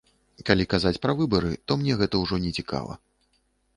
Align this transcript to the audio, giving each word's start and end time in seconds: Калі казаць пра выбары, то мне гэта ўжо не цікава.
Калі 0.47 0.63
казаць 0.73 1.01
пра 1.03 1.15
выбары, 1.21 1.51
то 1.67 1.77
мне 1.81 1.93
гэта 2.03 2.15
ўжо 2.25 2.35
не 2.47 2.51
цікава. 2.59 3.01